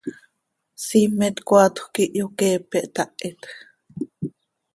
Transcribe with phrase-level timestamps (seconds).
[0.85, 3.51] Siimet coaatjö quih hyoqueepe, htahit x.